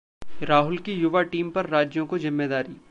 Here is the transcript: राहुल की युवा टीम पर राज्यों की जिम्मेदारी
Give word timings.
राहुल 0.43 0.77
की 0.77 0.93
युवा 0.93 1.21
टीम 1.25 1.49
पर 1.51 1.69
राज्यों 1.69 2.05
की 2.07 2.19
जिम्मेदारी 2.19 2.73